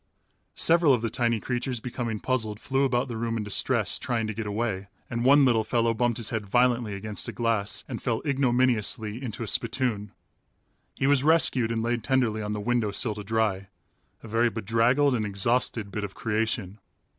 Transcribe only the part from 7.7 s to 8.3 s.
and fell